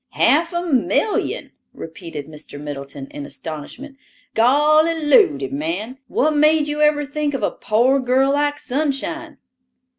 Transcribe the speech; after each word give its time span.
"Half 0.13 0.51
a 0.51 0.65
million!" 0.65 1.51
repeated 1.75 2.25
Mr. 2.25 2.59
Middleton 2.59 3.05
in 3.11 3.23
astonishment. 3.27 3.97
"Golly 4.33 4.95
ludy, 5.05 5.49
man, 5.51 5.99
what 6.07 6.35
made 6.35 6.67
you 6.67 6.81
ever 6.81 7.05
think 7.05 7.35
of 7.35 7.43
a 7.43 7.51
poor 7.51 7.99
girl 7.99 8.33
like 8.33 8.57
Sunshine?" 8.57 9.37